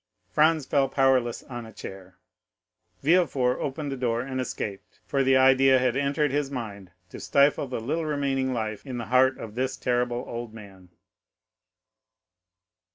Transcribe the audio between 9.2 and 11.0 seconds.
of this terrible old man.